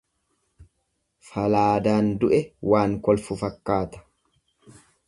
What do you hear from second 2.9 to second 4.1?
kolfu fakkaata.